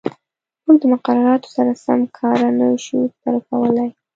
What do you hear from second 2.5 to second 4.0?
نه شو درکولای.